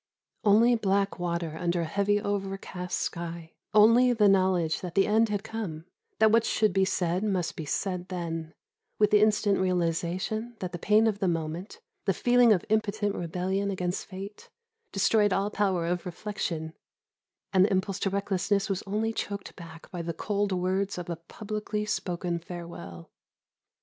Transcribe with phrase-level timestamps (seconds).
[0.43, 5.43] Only black water under a heavy overcast sky; only the knowledge that the end had
[5.43, 5.85] come;
[6.17, 8.55] that what should be said must be said then,
[8.97, 13.69] with the instant realisation that the pain of the moment, the feeling of impotent rebellion
[13.69, 14.49] against fate,
[14.91, 16.73] destroyed all power of reflection,
[17.53, 21.15] and the impulse to recklessness was only choked back by the cold words of a
[21.15, 23.11] publicly spoken farewell.